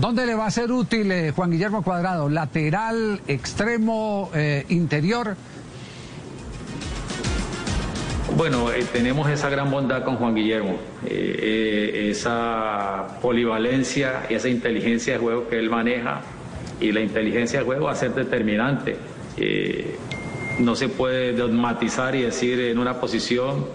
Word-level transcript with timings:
¿Dónde 0.00 0.24
le 0.24 0.34
va 0.34 0.46
a 0.46 0.50
ser 0.50 0.72
útil 0.72 1.12
eh, 1.12 1.30
Juan 1.36 1.50
Guillermo 1.50 1.82
Cuadrado? 1.82 2.30
¿Lateral, 2.30 3.20
extremo, 3.28 4.30
eh, 4.34 4.64
interior? 4.70 5.36
Bueno, 8.34 8.72
eh, 8.72 8.86
tenemos 8.90 9.28
esa 9.28 9.50
gran 9.50 9.70
bondad 9.70 10.02
con 10.02 10.16
Juan 10.16 10.34
Guillermo, 10.34 10.78
esa 11.04 13.18
polivalencia 13.20 14.22
y 14.30 14.34
esa 14.34 14.48
inteligencia 14.48 15.12
de 15.12 15.18
juego 15.18 15.48
que 15.48 15.58
él 15.58 15.68
maneja 15.68 16.22
y 16.80 16.92
la 16.92 17.00
inteligencia 17.00 17.58
de 17.58 17.66
juego 17.66 17.84
va 17.84 17.92
a 17.92 17.96
ser 17.96 18.14
determinante. 18.14 18.96
No 20.60 20.76
se 20.76 20.88
puede 20.88 21.34
dogmatizar 21.34 22.14
y 22.14 22.22
decir 22.22 22.58
en 22.58 22.78
una 22.78 22.98
posición 23.00 23.66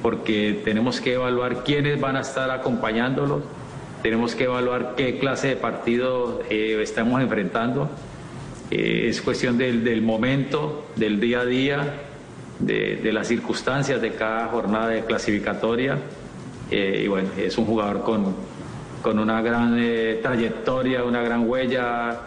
porque 0.00 0.62
tenemos 0.64 1.02
que 1.02 1.12
evaluar 1.12 1.62
quiénes 1.62 2.00
van 2.00 2.16
a 2.16 2.20
estar 2.20 2.50
acompañándolos, 2.50 3.42
tenemos 4.04 4.34
que 4.34 4.44
evaluar 4.44 4.96
qué 4.98 5.18
clase 5.18 5.48
de 5.48 5.56
partido 5.56 6.42
eh, 6.50 6.78
estamos 6.82 7.22
enfrentando. 7.22 7.88
Eh, 8.70 9.06
es 9.08 9.22
cuestión 9.22 9.56
del, 9.56 10.02
momento, 10.02 10.88
del 10.94 11.18
día 11.18 11.40
a 11.40 11.46
día 11.46 11.94
de, 12.58 13.10
las 13.14 13.28
circunstancias 13.28 14.02
de 14.02 14.10
cada 14.10 14.48
jornada 14.48 14.88
de 14.88 15.06
clasificatoria. 15.06 15.96
Eh, 16.70 17.00
y 17.06 17.08
bueno, 17.08 17.30
es 17.38 17.56
un 17.56 17.64
jugador 17.64 18.02
con, 18.02 18.36
con 19.00 19.18
una 19.18 19.40
gran 19.40 19.74
trayectoria, 20.20 21.02
una 21.02 21.22
gran 21.22 21.48
huella, 21.48 22.20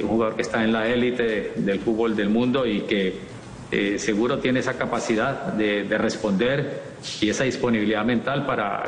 un 0.00 0.08
jugador 0.08 0.34
que 0.34 0.40
está 0.40 0.64
en 0.64 0.72
la 0.72 0.88
élite 0.88 1.52
del 1.56 1.78
fútbol 1.80 2.16
del 2.16 2.30
mundo 2.30 2.64
y 2.64 2.80
que 2.80 3.98
seguro 3.98 4.38
tiene 4.38 4.60
esa 4.60 4.78
capacidad 4.78 5.52
de, 5.52 5.84
de, 5.84 5.98
responder 5.98 6.80
y 7.20 7.28
esa 7.28 7.44
disponibilidad 7.44 8.02
mental 8.02 8.46
para 8.46 8.84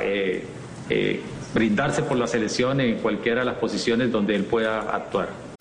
brindarse 1.57 2.03
por 2.03 2.19
la 2.19 2.27
selección 2.27 2.83
en 2.83 2.99
cualquiera 2.99 3.41
de 3.41 3.47
las 3.47 3.55
posiciones 3.55 4.13
donde 4.13 4.37
él 4.37 4.45
pueda 4.45 4.95
actuar. 4.95 5.56